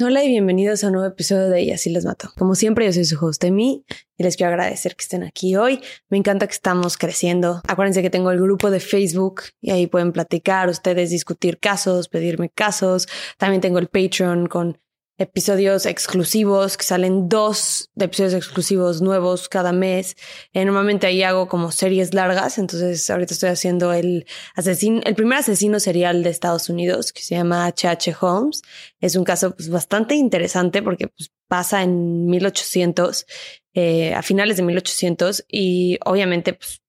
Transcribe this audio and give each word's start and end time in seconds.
Hola 0.00 0.24
y 0.24 0.28
bienvenidos 0.28 0.82
a 0.82 0.88
un 0.88 0.94
nuevo 0.94 1.06
episodio 1.06 1.48
de 1.50 1.60
Ella 1.60 1.78
sí 1.78 1.88
les 1.88 2.04
mato. 2.04 2.32
Como 2.36 2.56
siempre, 2.56 2.84
yo 2.84 2.92
soy 2.92 3.04
su 3.04 3.24
host 3.24 3.44
Emi 3.44 3.84
y 4.18 4.24
les 4.24 4.36
quiero 4.36 4.50
agradecer 4.50 4.96
que 4.96 5.02
estén 5.02 5.22
aquí 5.22 5.54
hoy. 5.54 5.80
Me 6.08 6.18
encanta 6.18 6.48
que 6.48 6.52
estamos 6.52 6.98
creciendo. 6.98 7.62
Acuérdense 7.68 8.02
que 8.02 8.10
tengo 8.10 8.32
el 8.32 8.40
grupo 8.40 8.72
de 8.72 8.80
Facebook 8.80 9.42
y 9.60 9.70
ahí 9.70 9.86
pueden 9.86 10.10
platicar 10.10 10.68
ustedes, 10.68 11.10
discutir 11.10 11.60
casos, 11.60 12.08
pedirme 12.08 12.50
casos. 12.50 13.06
También 13.38 13.60
tengo 13.60 13.78
el 13.78 13.86
Patreon 13.86 14.46
con 14.48 14.80
episodios 15.16 15.86
exclusivos, 15.86 16.76
que 16.76 16.84
salen 16.84 17.28
dos 17.28 17.90
episodios 17.96 18.34
exclusivos 18.34 19.00
nuevos 19.00 19.48
cada 19.48 19.72
mes. 19.72 20.16
Eh, 20.52 20.64
normalmente 20.64 21.06
ahí 21.06 21.22
hago 21.22 21.48
como 21.48 21.70
series 21.70 22.14
largas, 22.14 22.58
entonces 22.58 23.08
ahorita 23.08 23.34
estoy 23.34 23.50
haciendo 23.50 23.92
el 23.92 24.26
asesino, 24.54 25.00
el 25.04 25.14
primer 25.14 25.38
asesino 25.38 25.78
serial 25.78 26.22
de 26.22 26.30
Estados 26.30 26.68
Unidos, 26.68 27.12
que 27.12 27.22
se 27.22 27.36
llama 27.36 27.66
H.H. 27.66 28.16
Holmes. 28.20 28.62
Es 29.00 29.14
un 29.14 29.24
caso 29.24 29.54
pues, 29.54 29.68
bastante 29.70 30.16
interesante 30.16 30.82
porque 30.82 31.08
pues, 31.08 31.30
pasa 31.46 31.82
en 31.82 32.26
1800, 32.26 33.26
eh, 33.74 34.14
a 34.14 34.22
finales 34.22 34.56
de 34.56 34.64
1800, 34.64 35.44
y 35.48 35.98
obviamente 36.04 36.54
pues, 36.54 36.82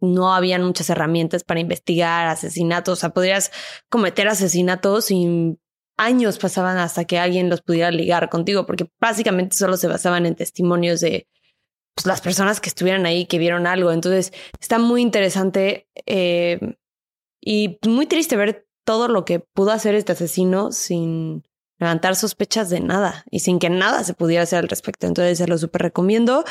no 0.00 0.34
habían 0.34 0.62
muchas 0.62 0.88
herramientas 0.90 1.44
para 1.44 1.60
investigar 1.60 2.26
asesinatos. 2.28 2.98
O 2.98 3.00
sea, 3.00 3.10
podrías 3.10 3.50
cometer 3.90 4.28
asesinatos 4.28 5.06
sin 5.06 5.58
años 5.96 6.38
pasaban 6.38 6.78
hasta 6.78 7.04
que 7.04 7.18
alguien 7.18 7.48
los 7.48 7.62
pudiera 7.62 7.90
ligar 7.90 8.28
contigo, 8.28 8.66
porque 8.66 8.90
básicamente 9.00 9.56
solo 9.56 9.76
se 9.76 9.88
basaban 9.88 10.26
en 10.26 10.34
testimonios 10.34 11.00
de 11.00 11.28
pues, 11.94 12.06
las 12.06 12.20
personas 12.20 12.60
que 12.60 12.68
estuvieran 12.68 13.06
ahí, 13.06 13.26
que 13.26 13.38
vieron 13.38 13.66
algo. 13.66 13.92
Entonces, 13.92 14.32
está 14.60 14.78
muy 14.78 15.02
interesante 15.02 15.88
eh, 16.06 16.76
y 17.40 17.78
muy 17.86 18.06
triste 18.06 18.36
ver 18.36 18.66
todo 18.84 19.08
lo 19.08 19.24
que 19.24 19.40
pudo 19.40 19.72
hacer 19.72 19.94
este 19.94 20.12
asesino 20.12 20.72
sin 20.72 21.42
levantar 21.78 22.16
sospechas 22.16 22.70
de 22.70 22.80
nada 22.80 23.24
y 23.30 23.40
sin 23.40 23.58
que 23.58 23.68
nada 23.68 24.02
se 24.04 24.14
pudiera 24.14 24.44
hacer 24.44 24.60
al 24.60 24.68
respecto. 24.68 25.06
Entonces 25.06 25.38
se 25.38 25.46
lo 25.46 25.58
súper 25.58 25.82
recomiendo. 25.82 26.44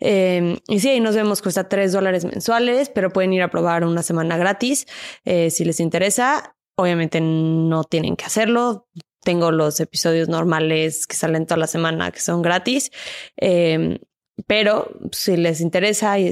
Eh, 0.00 0.58
y 0.68 0.80
sí, 0.80 0.88
ahí 0.88 1.00
nos 1.00 1.14
vemos, 1.14 1.42
cuesta 1.42 1.68
tres 1.68 1.92
dólares 1.92 2.24
mensuales, 2.24 2.90
pero 2.90 3.10
pueden 3.10 3.32
ir 3.32 3.42
a 3.42 3.50
probar 3.50 3.84
una 3.84 4.02
semana 4.02 4.36
gratis 4.36 4.86
eh, 5.24 5.50
si 5.50 5.64
les 5.64 5.80
interesa. 5.80 6.55
Obviamente 6.76 7.20
no 7.20 7.84
tienen 7.84 8.16
que 8.16 8.26
hacerlo. 8.26 8.86
Tengo 9.22 9.50
los 9.50 9.80
episodios 9.80 10.28
normales 10.28 11.06
que 11.06 11.16
salen 11.16 11.46
toda 11.46 11.58
la 11.58 11.66
semana 11.66 12.12
que 12.12 12.20
son 12.20 12.42
gratis. 12.42 12.90
Em, 13.36 13.98
pero 14.46 14.90
si 15.12 15.36
les 15.36 15.60
interesa 15.60 16.18
y, 16.18 16.30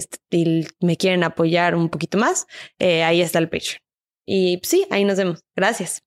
me 0.81 0.97
quieren 0.97 1.25
apoyar 1.25 1.75
un 1.75 1.89
poquito 1.89 2.19
más, 2.19 2.47
eh, 2.79 3.03
ahí 3.03 3.23
está 3.23 3.39
el 3.39 3.49
Patreon. 3.49 3.79
Y 4.27 4.61
sí, 4.63 4.87
ahí 4.91 5.05
nos 5.05 5.17
vemos. 5.17 5.41
Gracias. 5.57 6.03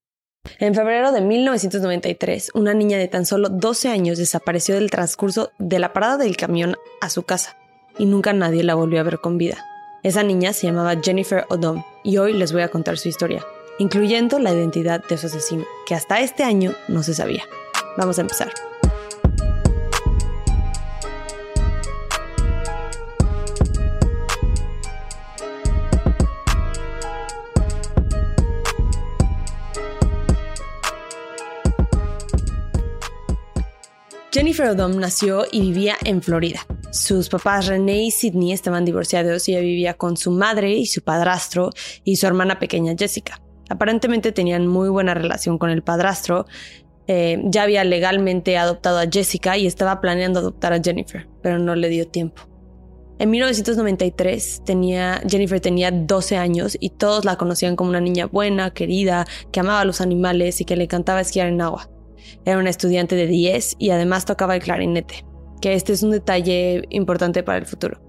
En 0.60 0.76
febrero 0.76 1.12
de 1.12 1.22
1993, 1.22 2.52
una 2.54 2.74
niña 2.74 2.98
de 2.98 3.08
tan 3.08 3.26
solo 3.26 3.50
12 3.50 3.90
años 3.90 4.18
desapareció 4.18 4.76
del 4.76 4.92
transcurso 4.92 5.52
de 5.58 5.80
la 5.80 5.94
parada 5.94 6.18
del 6.18 6.38
camión 6.38 6.76
a 7.02 7.10
su 7.10 7.24
casa 7.24 7.58
y 7.98 8.06
nunca 8.06 8.32
nadie 8.34 8.64
la 8.64 8.76
volvió 8.76 9.00
a 9.00 9.04
ver 9.04 9.20
con 9.20 9.38
vida. 9.38 9.66
Esa 10.04 10.24
niña 10.24 10.54
se 10.54 10.68
llamaba 10.68 11.02
Jennifer 11.02 11.46
Odom 11.50 11.84
y 12.04 12.18
hoy 12.18 12.34
les 12.34 12.54
voy 12.54 12.62
a 12.62 12.70
contar 12.70 12.98
su 12.98 13.10
historia 13.10 13.46
incluyendo 13.80 14.40
la 14.40 14.54
identidad 14.54 15.04
de 15.08 15.18
su 15.18 15.28
asesino, 15.28 15.66
que 15.86 15.96
hasta 15.96 16.20
este 16.22 16.44
año 16.44 16.74
no 16.88 17.04
se 17.04 17.14
sabía. 17.14 17.44
Vamos 17.98 18.18
a 18.18 18.22
empezar. 18.22 18.52
Jennifer 34.38 34.70
Odom 34.70 35.00
nació 35.00 35.46
y 35.52 35.62
vivía 35.62 35.98
en 36.06 36.22
Florida. 36.22 36.60
Sus 36.92 37.28
papás 37.28 37.66
René 37.66 38.04
y 38.04 38.12
Sidney 38.12 38.54
estaban 38.54 38.86
divorciados 38.86 39.50
y 39.50 39.54
ella 39.54 39.62
vivía 39.62 39.94
con 39.96 40.16
su 40.16 40.30
madre 40.30 40.74
y 40.74 40.86
su 40.86 41.02
padrastro 41.02 41.72
y 42.04 42.18
su 42.18 42.28
hermana 42.28 42.60
pequeña 42.60 42.94
Jessica. 42.96 43.42
Aparentemente 43.70 44.32
tenían 44.32 44.68
muy 44.68 44.90
buena 44.90 45.14
relación 45.14 45.58
con 45.58 45.70
el 45.70 45.82
padrastro. 45.84 46.46
Eh, 47.08 47.42
ya 47.46 47.64
había 47.64 47.84
legalmente 47.84 48.58
adoptado 48.58 49.00
a 49.00 49.06
Jessica 49.10 49.58
y 49.58 49.66
estaba 49.66 50.02
planeando 50.02 50.40
adoptar 50.40 50.74
a 50.74 50.82
Jennifer, 50.82 51.28
pero 51.42 51.60
no 51.60 51.76
le 51.76 51.90
dio 51.90 52.08
tiempo. 52.08 52.44
En 53.20 53.32
1993 53.32 54.62
tenía, 54.64 55.22
Jennifer 55.28 55.60
tenía 55.60 55.90
12 55.90 56.38
años 56.38 56.78
y 56.80 56.92
todos 56.92 57.26
la 57.26 57.36
conocían 57.36 57.76
como 57.76 57.90
una 57.90 58.00
niña 58.00 58.28
buena, 58.28 58.72
querida, 58.72 59.26
que 59.52 59.60
amaba 59.60 59.82
a 59.82 59.86
los 59.86 60.02
animales 60.02 60.62
y 60.62 60.66
que 60.66 60.76
le 60.76 60.84
encantaba 60.84 61.22
esquiar 61.22 61.48
en 61.48 61.62
agua. 61.62 61.90
Era 62.46 62.60
una 62.60 62.70
estudiante 62.70 63.16
de 63.16 63.26
10 63.26 63.78
y 63.80 63.90
además 63.90 64.26
tocaba 64.26 64.56
el 64.56 64.62
clarinete, 64.62 65.26
que 65.62 65.74
este 65.74 65.94
es 65.94 66.04
un 66.04 66.12
detalle 66.12 66.84
importante 66.90 67.42
para 67.42 67.58
el 67.58 67.66
futuro. 67.66 68.07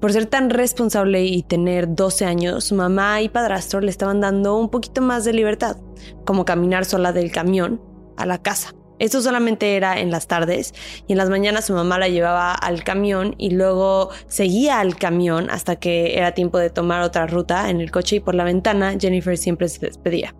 Por 0.00 0.12
ser 0.12 0.26
tan 0.26 0.50
responsable 0.50 1.24
y 1.24 1.42
tener 1.42 1.94
12 1.94 2.24
años, 2.24 2.64
su 2.64 2.76
mamá 2.76 3.20
y 3.20 3.28
padrastro 3.28 3.80
le 3.80 3.90
estaban 3.90 4.20
dando 4.20 4.56
un 4.56 4.68
poquito 4.70 5.02
más 5.02 5.24
de 5.24 5.32
libertad, 5.32 5.76
como 6.24 6.44
caminar 6.44 6.84
sola 6.84 7.12
del 7.12 7.32
camión 7.32 7.80
a 8.16 8.24
la 8.24 8.38
casa. 8.38 8.74
Esto 9.00 9.20
solamente 9.20 9.76
era 9.76 10.00
en 10.00 10.10
las 10.10 10.28
tardes 10.28 10.72
y 11.06 11.12
en 11.12 11.18
las 11.18 11.30
mañanas 11.30 11.66
su 11.66 11.72
mamá 11.72 11.98
la 11.98 12.08
llevaba 12.08 12.52
al 12.52 12.84
camión 12.84 13.34
y 13.38 13.50
luego 13.50 14.10
seguía 14.28 14.78
al 14.78 14.96
camión 14.96 15.50
hasta 15.50 15.76
que 15.76 16.16
era 16.16 16.32
tiempo 16.32 16.58
de 16.58 16.70
tomar 16.70 17.02
otra 17.02 17.26
ruta 17.26 17.70
en 17.70 17.80
el 17.80 17.90
coche 17.90 18.16
y 18.16 18.20
por 18.20 18.34
la 18.34 18.44
ventana 18.44 18.96
Jennifer 19.00 19.36
siempre 19.36 19.68
se 19.68 19.86
despedía. 19.86 20.34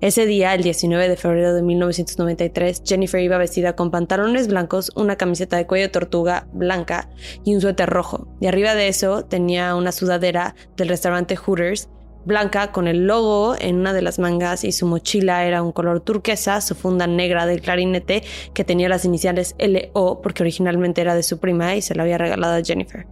Ese 0.00 0.26
día, 0.26 0.54
el 0.54 0.62
19 0.62 1.08
de 1.08 1.16
febrero 1.16 1.54
de 1.54 1.62
1993, 1.62 2.82
Jennifer 2.84 3.20
iba 3.20 3.38
vestida 3.38 3.74
con 3.74 3.90
pantalones 3.90 4.48
blancos, 4.48 4.92
una 4.94 5.16
camiseta 5.16 5.56
de 5.56 5.66
cuello 5.66 5.90
tortuga 5.90 6.48
blanca 6.52 7.08
y 7.44 7.54
un 7.54 7.60
suéter 7.60 7.88
rojo. 7.88 8.28
Y 8.40 8.46
arriba 8.46 8.74
de 8.74 8.88
eso 8.88 9.24
tenía 9.24 9.74
una 9.74 9.92
sudadera 9.92 10.54
del 10.76 10.88
restaurante 10.88 11.36
Hooters 11.36 11.88
blanca 12.26 12.72
con 12.72 12.88
el 12.88 13.06
logo 13.06 13.54
en 13.58 13.76
una 13.76 13.92
de 13.92 14.02
las 14.02 14.18
mangas 14.18 14.64
y 14.64 14.72
su 14.72 14.84
mochila 14.84 15.44
era 15.44 15.62
un 15.62 15.72
color 15.72 16.00
turquesa, 16.00 16.60
su 16.60 16.74
funda 16.74 17.06
negra 17.06 17.46
del 17.46 17.60
clarinete 17.60 18.24
que 18.52 18.64
tenía 18.64 18.88
las 18.88 19.04
iniciales 19.04 19.54
LO 19.58 20.20
porque 20.22 20.42
originalmente 20.42 21.00
era 21.00 21.14
de 21.14 21.22
su 21.22 21.38
prima 21.38 21.76
y 21.76 21.82
se 21.82 21.94
la 21.94 22.02
había 22.02 22.18
regalado 22.18 22.56
a 22.56 22.64
Jennifer. 22.64 23.06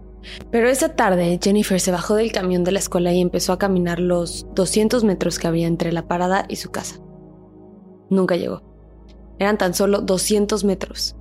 Pero 0.50 0.68
esa 0.68 0.90
tarde 0.90 1.38
Jennifer 1.42 1.80
se 1.80 1.90
bajó 1.90 2.14
del 2.14 2.32
camión 2.32 2.64
de 2.64 2.72
la 2.72 2.78
escuela 2.78 3.12
y 3.12 3.20
empezó 3.20 3.52
a 3.52 3.58
caminar 3.58 4.00
los 4.00 4.46
200 4.54 5.04
metros 5.04 5.38
que 5.38 5.46
había 5.46 5.66
entre 5.66 5.92
la 5.92 6.06
parada 6.06 6.44
y 6.48 6.56
su 6.56 6.70
casa. 6.70 6.96
Nunca 8.10 8.36
llegó. 8.36 8.62
Eran 9.38 9.58
tan 9.58 9.74
solo 9.74 10.00
200 10.00 10.64
metros. 10.64 11.16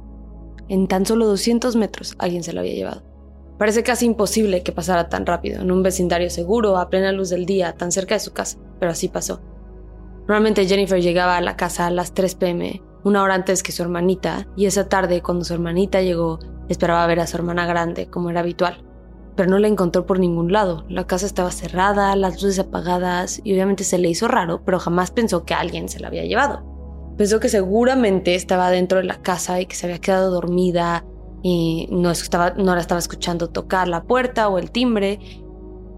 En 0.69 0.87
tan 0.87 1.05
solo 1.05 1.27
200 1.27 1.75
metros 1.75 2.15
alguien 2.19 2.43
se 2.43 2.53
lo 2.53 2.61
había 2.61 2.73
llevado. 2.73 3.03
Parece 3.57 3.83
casi 3.83 4.05
imposible 4.05 4.63
que 4.63 4.71
pasara 4.71 5.09
tan 5.09 5.25
rápido, 5.25 5.61
en 5.61 5.71
un 5.71 5.83
vecindario 5.83 6.29
seguro, 6.29 6.77
a 6.77 6.89
plena 6.89 7.11
luz 7.11 7.29
del 7.29 7.45
día, 7.45 7.73
tan 7.73 7.91
cerca 7.91 8.15
de 8.15 8.19
su 8.19 8.33
casa, 8.33 8.57
pero 8.79 8.91
así 8.91 9.09
pasó. 9.09 9.41
Normalmente 10.27 10.65
Jennifer 10.65 11.01
llegaba 11.01 11.37
a 11.37 11.41
la 11.41 11.55
casa 11.55 11.87
a 11.87 11.91
las 11.91 12.13
3 12.13 12.35
pm, 12.35 12.81
una 13.03 13.21
hora 13.21 13.35
antes 13.35 13.61
que 13.61 13.71
su 13.71 13.83
hermanita, 13.83 14.47
y 14.55 14.65
esa 14.65 14.89
tarde, 14.89 15.21
cuando 15.21 15.45
su 15.45 15.53
hermanita 15.53 16.01
llegó, 16.01 16.39
esperaba 16.67 17.05
ver 17.05 17.19
a 17.19 17.27
su 17.27 17.37
hermana 17.37 17.65
grande, 17.65 18.07
como 18.07 18.29
era 18.29 18.39
habitual 18.39 18.83
pero 19.35 19.49
no 19.49 19.59
la 19.59 19.67
encontró 19.67 20.05
por 20.05 20.19
ningún 20.19 20.51
lado. 20.51 20.85
La 20.89 21.07
casa 21.07 21.25
estaba 21.25 21.51
cerrada, 21.51 22.15
las 22.15 22.41
luces 22.41 22.59
apagadas 22.59 23.41
y 23.43 23.53
obviamente 23.53 23.83
se 23.83 23.97
le 23.97 24.09
hizo 24.09 24.27
raro, 24.27 24.63
pero 24.63 24.79
jamás 24.79 25.11
pensó 25.11 25.45
que 25.45 25.53
alguien 25.53 25.89
se 25.89 25.99
la 25.99 26.07
había 26.07 26.25
llevado. 26.25 26.63
Pensó 27.17 27.39
que 27.39 27.49
seguramente 27.49 28.35
estaba 28.35 28.69
dentro 28.71 28.99
de 28.99 29.05
la 29.05 29.21
casa 29.21 29.61
y 29.61 29.65
que 29.65 29.75
se 29.75 29.85
había 29.85 29.99
quedado 29.99 30.31
dormida 30.31 31.05
y 31.43 31.87
no, 31.91 32.11
estaba, 32.11 32.51
no 32.51 32.73
la 32.73 32.81
estaba 32.81 32.99
escuchando 32.99 33.49
tocar 33.49 33.87
la 33.87 34.03
puerta 34.03 34.49
o 34.49 34.57
el 34.57 34.71
timbre 34.71 35.19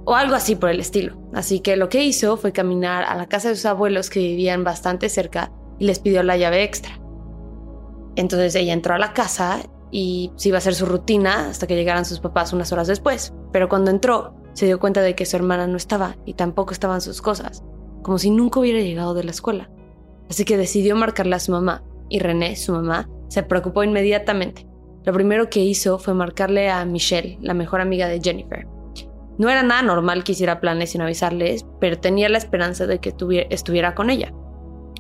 o 0.06 0.16
algo 0.16 0.36
así 0.36 0.56
por 0.56 0.70
el 0.70 0.80
estilo. 0.80 1.18
Así 1.34 1.60
que 1.60 1.78
lo 1.78 1.90
que 1.90 2.04
hizo 2.04 2.38
fue 2.38 2.52
caminar 2.52 3.04
a 3.04 3.16
la 3.16 3.28
casa 3.28 3.50
de 3.50 3.56
sus 3.56 3.66
abuelos 3.66 4.10
que 4.10 4.20
vivían 4.20 4.64
bastante 4.64 5.10
cerca 5.10 5.52
y 5.80 5.86
les 5.86 6.00
pidió 6.00 6.24
la 6.24 6.38
llave 6.38 6.64
extra. 6.64 7.00
Entonces 8.16 8.56
ella 8.56 8.74
entró 8.74 8.94
a 8.94 9.00
la 9.00 9.14
casa 9.14 9.60
y 9.98 10.34
se 10.36 10.50
iba 10.50 10.58
a 10.58 10.60
hacer 10.60 10.76
su 10.76 10.86
rutina 10.86 11.48
hasta 11.48 11.68
que 11.68 11.76
llegaran 11.78 12.04
sus 12.04 12.20
papás 12.20 12.52
unas 12.52 12.74
horas 12.74 12.86
después. 12.86 13.34
Pero 13.54 13.70
cuando 13.70 13.92
entró, 13.92 14.36
se 14.52 14.66
dio 14.66 14.78
cuenta 14.78 15.02
de 15.02 15.16
que 15.16 15.26
su 15.26 15.38
hermana 15.38 15.68
no 15.68 15.78
estaba 15.78 16.18
y 16.26 16.34
tampoco 16.34 16.74
estaban 16.74 17.00
sus 17.00 17.22
cosas, 17.22 17.64
como 18.04 18.18
si 18.18 18.30
nunca 18.30 18.60
hubiera 18.60 18.82
llegado 18.82 19.14
de 19.14 19.24
la 19.24 19.32
escuela. 19.32 19.70
Así 20.30 20.44
que 20.44 20.58
decidió 20.58 20.98
marcarle 20.98 21.38
a 21.38 21.40
su 21.40 21.54
mamá 21.54 21.82
y 22.10 22.20
René, 22.20 22.58
su 22.58 22.74
mamá, 22.74 23.10
se 23.30 23.44
preocupó 23.44 23.86
inmediatamente. 23.86 24.68
Lo 25.06 25.14
primero 25.14 25.50
que 25.50 25.62
hizo 25.62 25.98
fue 25.98 26.14
marcarle 26.14 26.70
a 26.70 26.84
Michelle, 26.84 27.38
la 27.40 27.54
mejor 27.54 27.80
amiga 27.80 28.10
de 28.10 28.20
Jennifer. 28.22 28.68
No 29.38 29.50
era 29.50 29.64
nada 29.64 29.82
normal 29.82 30.26
que 30.26 30.34
hiciera 30.34 30.60
planes 30.60 30.90
sin 30.90 31.04
avisarles, 31.04 31.66
pero 31.80 31.98
tenía 31.98 32.28
la 32.28 32.38
esperanza 32.38 32.86
de 32.86 33.00
que 33.00 33.14
estuviera 33.50 33.96
con 33.96 34.10
ella. 34.10 34.34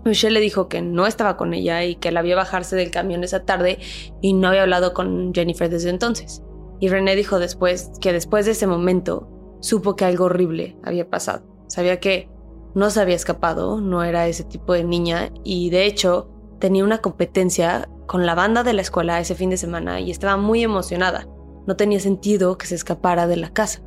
Michelle 0.06 0.36
le 0.36 0.40
dijo 0.40 0.70
que 0.70 0.84
no 0.84 1.08
estaba 1.08 1.36
con 1.36 1.54
ella 1.56 1.84
y 1.84 1.96
que 1.96 2.12
la 2.12 2.22
vio 2.22 2.36
bajarse 2.36 2.76
del 2.76 2.92
camión 2.92 3.24
esa 3.24 3.44
tarde 3.44 3.80
y 4.22 4.34
no 4.34 4.50
había 4.50 4.62
hablado 4.62 4.94
con 4.94 5.34
Jennifer 5.34 5.68
desde 5.68 5.90
entonces. 5.90 6.44
Y 6.80 6.90
René 6.90 7.16
dijo 7.16 7.40
después 7.40 7.92
que 8.00 8.14
después 8.14 8.46
de 8.46 8.52
ese 8.52 8.68
momento 8.68 9.58
supo 9.62 9.96
que 9.96 10.06
algo 10.06 10.26
horrible 10.26 10.78
había 10.84 11.10
pasado. 11.10 11.44
Sabía 11.68 12.00
que 12.00 12.30
no 12.76 12.92
se 12.92 13.02
había 13.02 13.16
escapado, 13.16 13.82
no 13.82 14.04
era 14.04 14.28
ese 14.28 14.44
tipo 14.44 14.74
de 14.74 14.84
niña 14.84 15.32
y 15.44 15.72
de 15.72 15.86
hecho 15.86 16.30
tenía 16.60 16.84
una 16.84 17.00
competencia 17.00 17.90
con 18.06 18.28
la 18.28 18.36
banda 18.36 18.64
de 18.64 18.74
la 18.74 18.82
escuela 18.82 19.20
ese 19.20 19.34
fin 19.34 19.50
de 19.50 19.58
semana 19.58 20.00
y 20.00 20.12
estaba 20.12 20.38
muy 20.38 20.64
emocionada. 20.64 21.28
No 21.66 21.76
tenía 21.76 22.00
sentido 22.00 22.60
que 22.60 22.68
se 22.68 22.76
escapara 22.76 23.26
de 23.26 23.38
la 23.38 23.50
casa. 23.50 23.82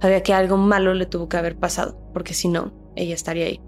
Sabía 0.00 0.24
que 0.24 0.34
algo 0.34 0.56
malo 0.56 0.94
le 0.94 1.06
tuvo 1.06 1.28
que 1.28 1.36
haber 1.36 1.56
pasado, 1.56 1.96
porque 2.12 2.34
si 2.34 2.48
no, 2.48 2.72
ella 2.96 3.14
estaría 3.14 3.46
ahí. 3.46 3.60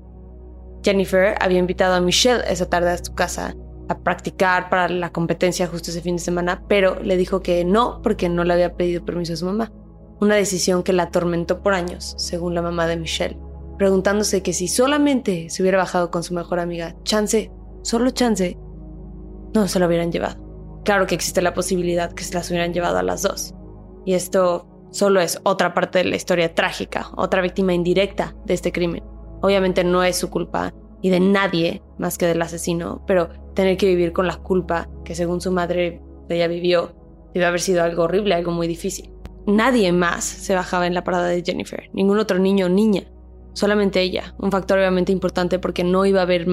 Jennifer 0.84 1.34
había 1.40 1.58
invitado 1.58 1.94
a 1.94 2.00
Michelle 2.00 2.44
esa 2.46 2.68
tarde 2.68 2.90
a 2.90 2.98
su 3.02 3.14
casa 3.14 3.54
a 3.88 3.98
practicar 3.98 4.70
para 4.70 4.88
la 4.88 5.10
competencia 5.10 5.66
justo 5.66 5.90
ese 5.90 6.00
fin 6.00 6.16
de 6.16 6.22
semana, 6.22 6.62
pero 6.68 7.00
le 7.02 7.16
dijo 7.16 7.40
que 7.40 7.64
no 7.64 8.00
porque 8.02 8.28
no 8.28 8.44
le 8.44 8.52
había 8.52 8.76
pedido 8.76 9.04
permiso 9.04 9.32
a 9.32 9.36
su 9.36 9.46
mamá. 9.46 9.72
Una 10.20 10.36
decisión 10.36 10.82
que 10.82 10.92
la 10.92 11.04
atormentó 11.04 11.62
por 11.62 11.74
años, 11.74 12.14
según 12.18 12.54
la 12.54 12.62
mamá 12.62 12.86
de 12.86 12.96
Michelle, 12.96 13.38
preguntándose 13.78 14.42
que 14.42 14.52
si 14.52 14.68
solamente 14.68 15.50
se 15.50 15.62
hubiera 15.62 15.78
bajado 15.78 16.10
con 16.10 16.22
su 16.22 16.34
mejor 16.34 16.60
amiga, 16.60 16.94
chance, 17.02 17.50
solo 17.82 18.10
chance, 18.10 18.56
no 19.54 19.68
se 19.68 19.78
lo 19.78 19.86
hubieran 19.86 20.12
llevado. 20.12 20.42
Claro 20.84 21.06
que 21.06 21.14
existe 21.14 21.42
la 21.42 21.54
posibilidad 21.54 22.12
que 22.12 22.24
se 22.24 22.34
las 22.34 22.50
hubieran 22.50 22.72
llevado 22.72 22.98
a 22.98 23.02
las 23.02 23.22
dos. 23.22 23.54
Y 24.04 24.14
esto 24.14 24.66
solo 24.92 25.20
es 25.20 25.40
otra 25.44 25.74
parte 25.74 25.98
de 25.98 26.04
la 26.04 26.16
historia 26.16 26.54
trágica, 26.54 27.08
otra 27.16 27.42
víctima 27.42 27.74
indirecta 27.74 28.34
de 28.44 28.54
este 28.54 28.70
crimen. 28.70 29.02
Obviamente 29.44 29.84
no 29.84 30.02
es 30.02 30.16
su 30.16 30.30
culpa 30.30 30.72
y 31.02 31.10
de 31.10 31.20
nadie 31.20 31.82
más 31.98 32.16
que 32.16 32.24
del 32.24 32.40
asesino, 32.40 33.04
pero 33.06 33.28
tener 33.52 33.76
que 33.76 33.84
vivir 33.84 34.14
con 34.14 34.26
la 34.26 34.38
culpa 34.38 34.88
que 35.04 35.14
según 35.14 35.42
su 35.42 35.52
madre 35.52 36.00
ella 36.30 36.48
vivió 36.48 36.94
debe 37.34 37.44
haber 37.44 37.60
sido 37.60 37.82
algo 37.82 38.04
horrible, 38.04 38.34
algo 38.34 38.52
muy 38.52 38.66
difícil. 38.66 39.12
Nadie 39.46 39.92
más 39.92 40.24
se 40.24 40.54
bajaba 40.54 40.86
en 40.86 40.94
la 40.94 41.04
parada 41.04 41.26
de 41.26 41.42
Jennifer, 41.44 41.90
ningún 41.92 42.18
otro 42.18 42.38
niño 42.38 42.64
o 42.64 42.68
niña, 42.70 43.02
solamente 43.52 44.00
ella, 44.00 44.34
un 44.38 44.50
factor 44.50 44.78
obviamente 44.78 45.12
importante 45.12 45.58
porque 45.58 45.84
no 45.84 46.06
iba 46.06 46.20
a 46.20 46.22
haber 46.22 46.46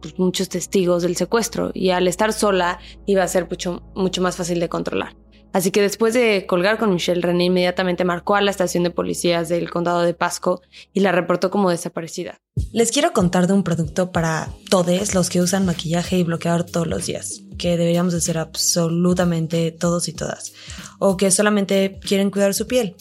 pues, 0.00 0.16
muchos 0.16 0.48
testigos 0.48 1.02
del 1.02 1.16
secuestro 1.16 1.72
y 1.74 1.90
al 1.90 2.06
estar 2.06 2.32
sola 2.32 2.78
iba 3.06 3.24
a 3.24 3.28
ser 3.28 3.48
mucho, 3.50 3.82
mucho 3.96 4.22
más 4.22 4.36
fácil 4.36 4.60
de 4.60 4.68
controlar. 4.68 5.16
Así 5.56 5.70
que 5.70 5.80
después 5.80 6.12
de 6.12 6.44
colgar 6.46 6.76
con 6.76 6.92
Michelle, 6.92 7.22
René 7.22 7.44
inmediatamente 7.44 8.04
marcó 8.04 8.36
a 8.36 8.42
la 8.42 8.50
estación 8.50 8.82
de 8.82 8.90
policías 8.90 9.48
del 9.48 9.70
condado 9.70 10.02
de 10.02 10.12
Pasco 10.12 10.60
y 10.92 11.00
la 11.00 11.12
reportó 11.12 11.50
como 11.50 11.70
desaparecida. 11.70 12.42
Les 12.72 12.90
quiero 12.90 13.14
contar 13.14 13.46
de 13.46 13.54
un 13.54 13.62
producto 13.62 14.12
para 14.12 14.50
todos 14.68 15.14
los 15.14 15.30
que 15.30 15.40
usan 15.40 15.64
maquillaje 15.64 16.18
y 16.18 16.24
bloqueador 16.24 16.64
todos 16.64 16.86
los 16.86 17.06
días, 17.06 17.40
que 17.56 17.78
deberíamos 17.78 18.12
hacer 18.12 18.36
absolutamente 18.36 19.72
todos 19.72 20.08
y 20.08 20.12
todas, 20.12 20.52
o 20.98 21.16
que 21.16 21.30
solamente 21.30 22.00
quieren 22.06 22.30
cuidar 22.30 22.52
su 22.52 22.66
piel 22.66 22.94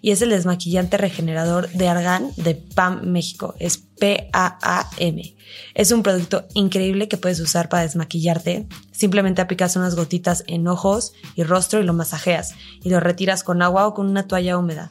y 0.00 0.10
es 0.10 0.22
el 0.22 0.30
desmaquillante 0.30 0.96
regenerador 0.96 1.68
de 1.70 1.88
Argan 1.88 2.30
de 2.36 2.54
PAM 2.54 3.04
México. 3.04 3.54
Es 3.58 3.84
P-A-A-M. 4.02 5.36
Es 5.74 5.92
un 5.92 6.02
producto 6.02 6.48
increíble 6.54 7.06
que 7.06 7.18
puedes 7.18 7.38
usar 7.38 7.68
para 7.68 7.84
desmaquillarte. 7.84 8.66
Simplemente 8.90 9.40
aplicas 9.40 9.76
unas 9.76 9.94
gotitas 9.94 10.42
en 10.48 10.66
ojos 10.66 11.12
y 11.36 11.44
rostro 11.44 11.78
y 11.78 11.84
lo 11.84 11.92
masajeas 11.92 12.56
y 12.82 12.90
lo 12.90 12.98
retiras 12.98 13.44
con 13.44 13.62
agua 13.62 13.86
o 13.86 13.94
con 13.94 14.10
una 14.10 14.26
toalla 14.26 14.58
húmeda 14.58 14.90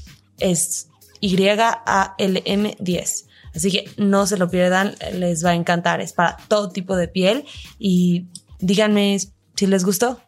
Es 0.41 0.89
Y-A-L-M 1.21 2.75
10. 2.79 3.27
Así 3.55 3.71
que 3.71 3.89
no 3.97 4.25
se 4.27 4.37
lo 4.37 4.49
pierdan, 4.49 4.95
les 5.13 5.45
va 5.45 5.51
a 5.51 5.55
encantar. 5.55 6.01
Es 6.01 6.13
para 6.13 6.37
todo 6.47 6.69
tipo 6.69 6.95
de 6.95 7.07
piel 7.07 7.45
y 7.79 8.27
díganme 8.59 9.17
si 9.55 9.67
les 9.67 9.85
gustó. 9.85 10.19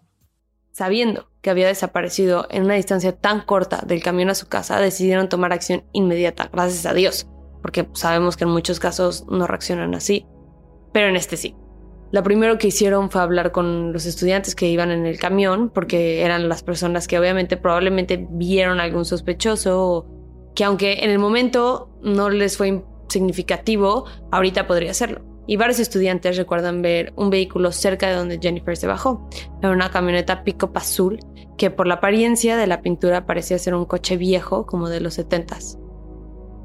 Sabiendo 0.72 1.30
que 1.42 1.50
había 1.50 1.68
desaparecido 1.68 2.48
en 2.50 2.64
una 2.64 2.76
distancia 2.76 3.16
tan 3.16 3.42
corta 3.42 3.84
del 3.86 4.02
camión 4.02 4.30
a 4.30 4.36
su 4.36 4.48
casa, 4.48 4.80
decidieron 4.80 5.30
tomar 5.30 5.54
acción 5.54 5.84
inmediata, 5.94 6.50
gracias 6.52 6.86
a 6.86 6.94
Dios, 6.94 7.28
porque 7.62 7.88
sabemos 7.94 8.38
que 8.38 8.46
en 8.46 8.50
muchos 8.50 8.80
casos 8.80 9.26
no 9.30 9.46
reaccionan 9.46 9.94
así, 9.94 10.26
pero 10.94 11.10
en 11.10 11.16
este 11.16 11.38
sí. 11.38 11.56
Lo 12.14 12.22
primero 12.22 12.60
que 12.60 12.68
hicieron 12.68 13.10
fue 13.10 13.24
hablar 13.24 13.52
con 13.52 13.92
los 13.92 14.06
estudiantes 14.06 14.54
que 14.54 14.70
iban 14.70 14.92
en 14.92 15.08
el 15.08 15.18
camión, 15.18 15.72
porque 15.74 16.22
eran 16.22 16.48
las 16.48 16.62
personas 16.62 17.08
que 17.08 17.18
obviamente 17.18 17.58
probablemente 17.58 18.28
vieron 18.30 18.80
algún 18.80 19.04
sospechoso, 19.04 20.06
que 20.54 20.64
aunque 20.64 21.04
en 21.04 21.10
el 21.10 21.18
momento 21.18 21.90
no 22.04 22.30
les 22.30 22.56
fue 22.56 22.84
significativo, 23.10 24.06
ahorita 24.32 24.68
podría 24.68 24.94
serlo. 24.94 25.24
Y 25.48 25.58
varios 25.58 25.80
estudiantes 25.80 26.38
recuerdan 26.38 26.84
ver 26.84 27.14
un 27.16 27.32
vehículo 27.32 27.72
cerca 27.72 28.08
de 28.10 28.16
donde 28.16 28.38
Jennifer 28.40 28.78
se 28.78 28.86
bajó. 28.86 29.28
Era 29.64 29.72
una 29.72 29.90
camioneta 29.90 30.44
pick 30.44 30.70
azul 30.76 31.18
que 31.58 31.72
por 31.72 31.88
la 31.88 31.96
apariencia 31.96 32.58
de 32.58 32.68
la 32.68 32.84
pintura 32.84 33.26
parecía 33.26 33.58
ser 33.58 33.74
un 33.74 33.86
coche 33.86 34.18
viejo 34.18 34.68
como 34.68 34.88
de 34.88 35.02
los 35.02 35.18
70s. 35.18 35.83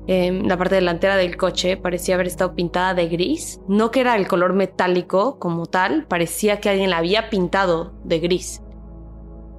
La 0.09 0.57
parte 0.57 0.75
delantera 0.75 1.17
del 1.17 1.37
coche 1.37 1.77
parecía 1.77 2.15
haber 2.15 2.29
estado 2.29 2.55
pintada 2.55 2.95
de 2.95 3.09
gris. 3.09 3.61
No 3.69 3.91
que 3.91 4.01
era 4.01 4.17
el 4.17 4.27
color 4.27 4.55
metálico 4.55 5.39
como 5.39 5.67
tal, 5.67 6.07
parecía 6.07 6.61
que 6.61 6.71
alguien 6.71 6.91
la 6.91 6.97
había 6.97 7.29
pintado 7.29 7.93
de 8.05 8.19
gris 8.19 8.63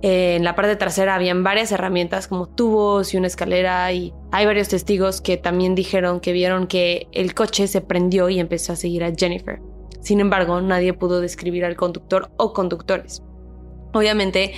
en 0.01 0.43
la 0.45 0.55
parte 0.55 0.75
trasera 0.75 1.15
habían 1.15 1.43
varias 1.43 1.71
herramientas 1.71 2.27
como 2.27 2.47
tubos 2.47 3.13
y 3.13 3.17
una 3.17 3.27
escalera 3.27 3.91
y 3.91 4.13
hay 4.31 4.45
varios 4.45 4.69
testigos 4.69 5.19
que 5.19 5.35
también 5.37 5.75
dijeron 5.75 6.21
que 6.21 6.31
vieron 6.31 6.67
que 6.67 7.07
el 7.11 7.33
coche 7.33 7.67
se 7.67 7.81
prendió 7.81 8.29
y 8.29 8.39
empezó 8.39 8.73
a 8.73 8.75
seguir 8.75 9.03
a 9.03 9.13
Jennifer. 9.13 9.61
Sin 9.99 10.21
embargo, 10.21 10.61
nadie 10.61 10.93
pudo 10.93 11.19
describir 11.19 11.65
al 11.65 11.75
conductor 11.75 12.31
o 12.37 12.53
conductores. 12.53 13.21
Obviamente, 13.93 14.53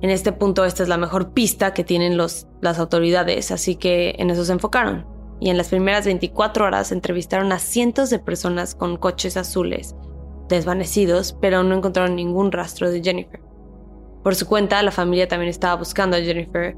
en 0.00 0.10
este 0.10 0.32
punto 0.32 0.64
esta 0.64 0.82
es 0.82 0.88
la 0.88 0.96
mejor 0.96 1.32
pista 1.32 1.72
que 1.72 1.84
tienen 1.84 2.16
los, 2.16 2.48
las 2.60 2.80
autoridades, 2.80 3.52
así 3.52 3.76
que 3.76 4.16
en 4.18 4.30
eso 4.30 4.44
se 4.44 4.52
enfocaron. 4.52 5.13
Y 5.44 5.50
en 5.50 5.58
las 5.58 5.68
primeras 5.68 6.06
24 6.06 6.64
horas 6.64 6.90
entrevistaron 6.90 7.52
a 7.52 7.58
cientos 7.58 8.08
de 8.08 8.18
personas 8.18 8.74
con 8.74 8.96
coches 8.96 9.36
azules 9.36 9.94
desvanecidos, 10.48 11.36
pero 11.38 11.62
no 11.62 11.74
encontraron 11.74 12.16
ningún 12.16 12.50
rastro 12.50 12.90
de 12.90 13.02
Jennifer. 13.02 13.42
Por 14.22 14.34
su 14.36 14.46
cuenta, 14.46 14.82
la 14.82 14.90
familia 14.90 15.28
también 15.28 15.50
estaba 15.50 15.74
buscando 15.74 16.16
a 16.16 16.20
Jennifer 16.20 16.74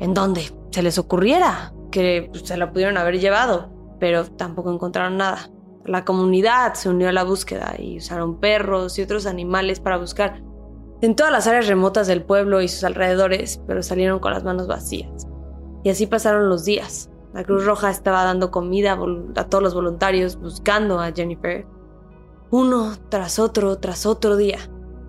en 0.00 0.14
donde 0.14 0.50
se 0.70 0.82
les 0.82 0.96
ocurriera 0.96 1.74
que 1.90 2.30
pues, 2.30 2.44
se 2.44 2.56
la 2.56 2.72
pudieron 2.72 2.96
haber 2.96 3.20
llevado, 3.20 3.68
pero 4.00 4.24
tampoco 4.24 4.72
encontraron 4.72 5.18
nada. 5.18 5.50
La 5.84 6.06
comunidad 6.06 6.72
se 6.74 6.88
unió 6.88 7.10
a 7.10 7.12
la 7.12 7.24
búsqueda 7.24 7.74
y 7.78 7.98
usaron 7.98 8.40
perros 8.40 8.98
y 8.98 9.02
otros 9.02 9.26
animales 9.26 9.80
para 9.80 9.98
buscar 9.98 10.42
en 11.02 11.14
todas 11.14 11.30
las 11.30 11.46
áreas 11.46 11.66
remotas 11.66 12.06
del 12.06 12.22
pueblo 12.22 12.62
y 12.62 12.68
sus 12.68 12.84
alrededores, 12.84 13.60
pero 13.66 13.82
salieron 13.82 14.18
con 14.18 14.32
las 14.32 14.44
manos 14.44 14.66
vacías. 14.66 15.26
Y 15.84 15.90
así 15.90 16.06
pasaron 16.06 16.48
los 16.48 16.64
días. 16.64 17.10
La 17.34 17.44
Cruz 17.44 17.64
Roja 17.66 17.90
estaba 17.90 18.24
dando 18.24 18.50
comida 18.50 18.98
a 19.36 19.44
todos 19.44 19.62
los 19.62 19.74
voluntarios 19.74 20.40
buscando 20.40 20.98
a 21.00 21.12
Jennifer. 21.12 21.66
Uno 22.50 22.94
tras 23.10 23.38
otro, 23.38 23.76
tras 23.78 24.06
otro 24.06 24.36
día. 24.36 24.58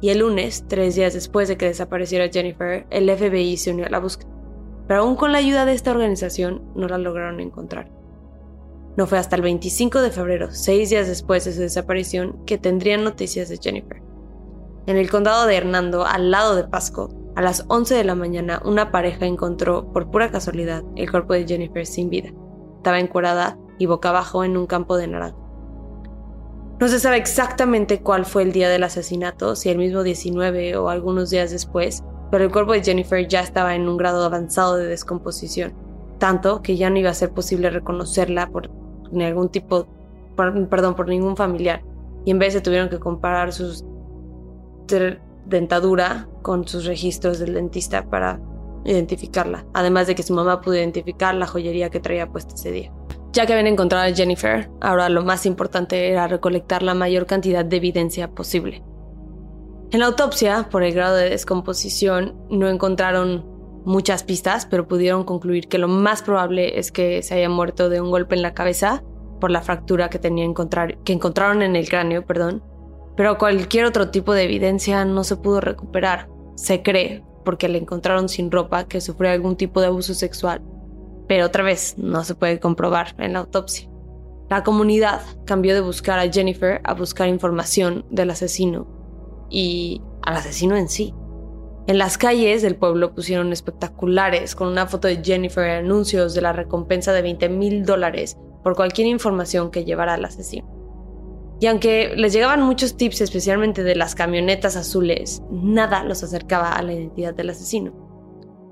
Y 0.01 0.09
el 0.09 0.19
lunes, 0.19 0.65
tres 0.67 0.95
días 0.95 1.13
después 1.13 1.47
de 1.47 1.57
que 1.57 1.67
desapareciera 1.67 2.29
Jennifer, 2.29 2.85
el 2.89 3.09
FBI 3.09 3.57
se 3.57 3.71
unió 3.71 3.85
a 3.85 3.89
la 3.89 3.99
búsqueda. 3.99 4.29
Pero 4.87 5.01
aún 5.01 5.15
con 5.15 5.31
la 5.31 5.37
ayuda 5.37 5.65
de 5.65 5.73
esta 5.73 5.91
organización 5.91 6.63
no 6.75 6.87
la 6.87 6.97
lograron 6.97 7.39
encontrar. 7.39 7.91
No 8.97 9.07
fue 9.07 9.17
hasta 9.17 9.35
el 9.35 9.41
25 9.41 10.01
de 10.01 10.11
febrero, 10.11 10.49
seis 10.51 10.89
días 10.89 11.07
después 11.07 11.45
de 11.45 11.53
su 11.53 11.61
desaparición, 11.61 12.43
que 12.45 12.57
tendrían 12.57 13.03
noticias 13.03 13.47
de 13.47 13.57
Jennifer. 13.57 14.01
En 14.87 14.97
el 14.97 15.09
condado 15.09 15.45
de 15.45 15.55
Hernando, 15.55 16.05
al 16.05 16.31
lado 16.31 16.55
de 16.55 16.63
Pasco, 16.63 17.09
a 17.39 17.41
las 17.41 17.63
11 17.69 17.95
de 17.95 18.03
la 18.03 18.15
mañana, 18.15 18.61
una 18.65 18.91
pareja 18.91 19.25
encontró, 19.25 19.93
por 19.93 20.11
pura 20.11 20.29
casualidad, 20.29 20.83
el 20.97 21.09
cuerpo 21.09 21.31
de 21.31 21.47
Jennifer 21.47 21.85
sin 21.85 22.09
vida. 22.09 22.31
Estaba 22.75 22.99
encurada 22.99 23.57
y 23.77 23.85
boca 23.85 24.09
abajo 24.09 24.43
en 24.43 24.57
un 24.57 24.67
campo 24.67 24.97
de 24.97 25.07
naranja. 25.07 25.37
No 26.81 26.89
se 26.89 26.99
sabe 26.99 27.15
exactamente 27.15 28.01
cuál 28.01 28.25
fue 28.25 28.43
el 28.43 28.51
día 28.51 28.67
del 28.67 28.83
asesinato, 28.83 29.55
si 29.55 29.69
el 29.69 29.77
mismo 29.77 30.03
19 30.03 30.75
o 30.75 30.89
algunos 30.89 31.29
días 31.29 31.49
después, 31.49 32.03
pero 32.29 32.43
el 32.43 32.51
cuerpo 32.51 32.73
de 32.73 32.83
Jennifer 32.83 33.25
ya 33.25 33.39
estaba 33.39 33.73
en 33.73 33.87
un 33.87 33.95
grado 33.95 34.25
avanzado 34.25 34.75
de 34.75 34.87
descomposición. 34.87 35.71
tanto 36.17 36.61
que 36.61 36.75
ya 36.75 36.89
no 36.89 36.99
iba 36.99 37.09
a 37.09 37.13
ser 37.13 37.31
posible 37.31 37.69
reconocerla 37.69 38.47
por 38.47 38.69
ningún 39.13 39.47
tipo, 39.47 39.87
perdón, 40.35 40.93
por 40.93 41.07
ningún 41.07 41.37
familiar. 41.37 41.83
Y 42.25 42.31
en 42.31 42.39
vez 42.39 42.51
se 42.51 42.59
tuvieron 42.59 42.89
que 42.89 42.99
comparar 42.99 43.53
su 43.53 43.81
dentadura 45.49 46.27
con 46.41 46.67
sus 46.67 46.85
registros 46.85 47.39
del 47.39 47.55
dentista 47.55 48.09
para 48.09 48.39
identificarla, 48.85 49.65
además 49.73 50.07
de 50.07 50.15
que 50.15 50.23
su 50.23 50.33
mamá 50.33 50.61
pudo 50.61 50.75
identificar 50.75 51.35
la 51.35 51.47
joyería 51.47 51.89
que 51.89 51.99
traía 51.99 52.31
puesta 52.31 52.55
ese 52.55 52.71
día. 52.71 52.93
Ya 53.31 53.45
que 53.45 53.53
habían 53.53 53.67
encontrado 53.67 54.05
a 54.05 54.15
Jennifer, 54.15 54.69
ahora 54.81 55.09
lo 55.09 55.23
más 55.23 55.45
importante 55.45 56.09
era 56.09 56.27
recolectar 56.27 56.81
la 56.81 56.95
mayor 56.95 57.25
cantidad 57.25 57.63
de 57.63 57.77
evidencia 57.77 58.31
posible. 58.31 58.83
En 59.91 59.99
la 59.99 60.07
autopsia, 60.07 60.67
por 60.69 60.83
el 60.83 60.93
grado 60.93 61.15
de 61.15 61.29
descomposición, 61.29 62.35
no 62.49 62.69
encontraron 62.69 63.45
muchas 63.85 64.23
pistas, 64.23 64.65
pero 64.65 64.87
pudieron 64.87 65.23
concluir 65.23 65.67
que 65.67 65.77
lo 65.77 65.87
más 65.87 66.21
probable 66.21 66.79
es 66.79 66.91
que 66.91 67.21
se 67.23 67.35
haya 67.35 67.49
muerto 67.49 67.89
de 67.89 68.01
un 68.01 68.11
golpe 68.11 68.35
en 68.35 68.41
la 68.41 68.53
cabeza 68.53 69.03
por 69.39 69.51
la 69.51 69.61
fractura 69.61 70.09
que, 70.09 70.19
tenía 70.19 70.45
que 71.03 71.13
encontraron 71.13 71.61
en 71.61 71.75
el 71.75 71.89
cráneo, 71.89 72.25
perdón. 72.25 72.63
Pero 73.19 73.37
cualquier 73.37 73.83
otro 73.83 74.11
tipo 74.11 74.33
de 74.33 74.45
evidencia 74.45 75.03
no 75.03 75.25
se 75.25 75.35
pudo 75.35 75.59
recuperar. 75.59 76.29
Se 76.55 76.81
cree, 76.81 77.21
porque 77.43 77.67
le 77.67 77.77
encontraron 77.77 78.29
sin 78.29 78.49
ropa, 78.49 78.85
que 78.85 79.01
sufrió 79.01 79.29
algún 79.31 79.57
tipo 79.57 79.81
de 79.81 79.87
abuso 79.87 80.13
sexual 80.13 80.61
pero 81.29 81.45
otra 81.45 81.63
vez 81.63 81.93
no 81.97 82.23
se 82.23 82.33
puede 82.33 82.59
comprobar 82.59 83.13
en 83.19 83.33
la 83.33 83.39
autopsia. 83.39 83.87
La 84.49 84.63
comunidad 84.63 85.21
cambió 85.45 85.75
de 85.75 85.81
buscar 85.81 86.17
a 86.17 86.29
Jennifer 86.29 86.81
a 86.83 86.95
buscar 86.95 87.29
información 87.29 88.03
del 88.09 88.31
asesino 88.31 88.87
y 89.47 90.01
al 90.23 90.37
asesino 90.37 90.75
en 90.75 90.89
sí. 90.89 91.13
En 91.85 91.99
las 91.99 92.17
calles 92.17 92.63
del 92.63 92.75
pueblo 92.75 93.13
pusieron 93.13 93.53
espectaculares 93.53 94.55
con 94.55 94.69
una 94.69 94.87
foto 94.87 95.07
de 95.07 95.23
Jennifer 95.23 95.67
y 95.67 95.85
anuncios 95.85 96.33
de 96.33 96.41
la 96.41 96.51
recompensa 96.51 97.13
de 97.13 97.21
20 97.21 97.47
mil 97.49 97.85
dólares 97.85 98.35
por 98.63 98.75
cualquier 98.75 99.07
información 99.07 99.69
que 99.69 99.85
llevara 99.85 100.15
al 100.15 100.25
asesino. 100.25 100.78
Y 101.59 101.67
aunque 101.67 102.13
les 102.15 102.33
llegaban 102.33 102.61
muchos 102.61 102.95
tips, 102.95 103.21
especialmente 103.21 103.83
de 103.83 103.95
las 103.95 104.15
camionetas 104.15 104.75
azules, 104.75 105.41
nada 105.51 106.03
los 106.03 106.23
acercaba 106.23 106.71
a 106.71 106.81
la 106.81 106.93
identidad 106.93 107.33
del 107.33 107.49
asesino 107.49 108.09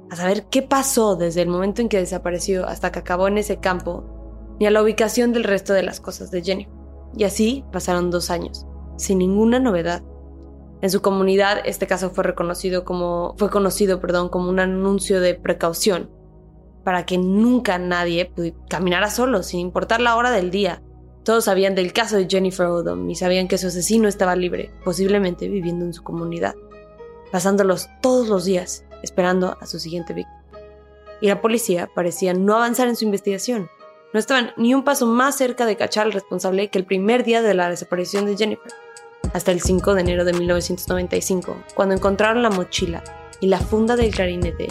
a 0.10 0.16
saber 0.16 0.46
qué 0.46 0.62
pasó 0.62 1.16
desde 1.16 1.42
el 1.42 1.50
momento 1.50 1.82
en 1.82 1.90
que 1.90 1.98
desapareció 1.98 2.66
hasta 2.66 2.92
que 2.92 3.00
acabó 3.00 3.28
en 3.28 3.38
ese 3.38 3.60
campo, 3.60 4.06
ni 4.60 4.66
a 4.66 4.72
la 4.72 4.82
ubicación 4.82 5.34
del 5.34 5.44
resto 5.44 5.74
de 5.74 5.84
las 5.84 6.00
cosas 6.00 6.32
de 6.32 6.42
Jenny. 6.42 6.68
Y 7.16 7.24
así 7.24 7.64
pasaron 7.72 8.12
dos 8.12 8.30
años, 8.30 8.66
sin 8.98 9.20
ninguna 9.20 9.60
novedad. 9.60 10.04
En 10.82 10.90
su 10.90 11.02
comunidad 11.02 11.60
este 11.66 11.88
caso 11.88 12.12
fue 12.12 12.24
reconocido 12.24 12.86
como 12.86 13.36
fue 13.38 13.50
conocido, 13.50 14.00
perdón, 14.00 14.30
como 14.30 14.50
un 14.50 14.60
anuncio 14.60 15.20
de 15.20 15.34
precaución 15.36 16.12
para 16.84 17.06
que 17.06 17.18
nunca 17.18 17.78
nadie 17.78 18.32
caminara 18.70 19.10
solo, 19.10 19.44
sin 19.44 19.60
importar 19.60 20.00
la 20.00 20.16
hora 20.16 20.32
del 20.32 20.52
día. 20.52 20.82
Todos 21.28 21.44
sabían 21.44 21.76
del 21.76 21.92
caso 21.92 22.16
de 22.16 22.26
Jennifer 22.26 22.68
Odom 22.68 23.10
y 23.10 23.16
sabían 23.16 23.50
que 23.50 23.58
su 23.58 23.68
asesino 23.68 24.08
estaba 24.08 24.38
libre, 24.38 24.72
posiblemente 24.86 25.50
viviendo 25.50 25.84
en 25.84 25.94
su 25.94 26.02
comunidad, 26.02 26.56
pasándolos 27.34 27.90
todos 28.02 28.30
los 28.30 28.46
días 28.46 28.86
esperando 29.04 29.58
a 29.60 29.66
su 29.66 29.78
siguiente 29.78 30.14
víctima. 30.14 30.42
Y 31.20 31.28
la 31.28 31.42
policía 31.42 31.90
parecía 31.94 32.34
no 32.34 32.56
avanzar 32.56 32.88
en 32.88 32.96
su 32.96 33.04
investigación. 33.04 33.70
No 34.14 34.22
estaban 34.22 34.54
ni 34.56 34.74
un 34.74 34.86
paso 34.86 35.06
más 35.06 35.36
cerca 35.36 35.66
de 35.66 35.76
cachar 35.76 36.06
al 36.06 36.14
responsable 36.14 36.70
que 36.70 36.80
el 36.80 36.86
primer 36.86 37.26
día 37.26 37.42
de 37.42 37.54
la 37.54 37.70
desaparición 37.70 38.26
de 38.26 38.38
Jennifer, 38.38 38.72
hasta 39.34 39.52
el 39.52 39.60
5 39.60 39.96
de 39.96 40.02
enero 40.02 40.24
de 40.24 40.32
1995, 40.32 41.58
cuando 41.76 41.94
encontraron 41.94 42.42
la 42.42 42.52
mochila 42.52 43.04
y 43.42 43.48
la 43.48 43.60
funda 43.60 43.98
del 43.98 44.16
clarinete 44.16 44.70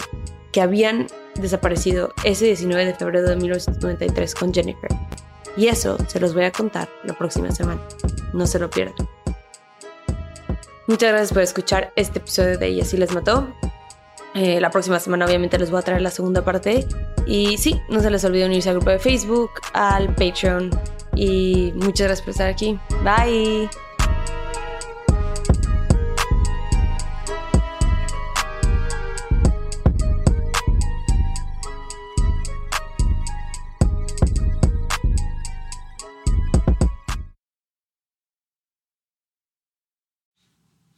que 0.51 0.61
habían 0.61 1.05
desaparecido 1.39 2.13
ese 2.23 2.45
19 2.45 2.83
de 2.83 2.95
febrero 2.95 3.29
de 3.29 3.35
1993 3.35 4.33
con 4.33 4.51
Jennifer. 4.51 4.89
Y 5.57 5.67
eso 5.67 5.97
se 6.07 6.19
los 6.19 6.33
voy 6.33 6.45
a 6.45 6.51
contar 6.51 6.87
la 7.03 7.13
próxima 7.13 7.51
semana. 7.51 7.81
No 8.33 8.45
se 8.45 8.59
lo 8.59 8.69
pierdan. 8.69 9.07
Muchas 10.87 11.09
gracias 11.09 11.33
por 11.33 11.41
escuchar 11.41 11.91
este 11.95 12.19
episodio 12.19 12.57
de 12.57 12.67
Ella 12.67 12.85
si 12.85 12.95
les 12.95 13.11
mató. 13.13 13.47
Eh, 14.33 14.61
la 14.61 14.69
próxima 14.69 14.99
semana 14.99 15.25
obviamente 15.25 15.57
les 15.57 15.71
voy 15.71 15.79
a 15.79 15.81
traer 15.81 16.01
la 16.01 16.11
segunda 16.11 16.45
parte. 16.45 16.87
Y 17.25 17.57
sí, 17.57 17.81
no 17.89 17.99
se 17.99 18.09
les 18.09 18.23
olvide 18.23 18.45
unirse 18.45 18.69
al 18.69 18.75
grupo 18.75 18.91
de 18.91 18.99
Facebook, 18.99 19.49
al 19.73 20.13
Patreon. 20.15 20.69
Y 21.15 21.73
muchas 21.75 22.07
gracias 22.07 22.21
por 22.21 22.29
estar 22.29 22.47
aquí. 22.47 22.79
Bye. 23.03 23.67